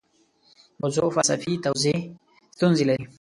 [0.81, 1.97] موضوع فلسفي توضیح
[2.55, 3.03] ستونزې لري.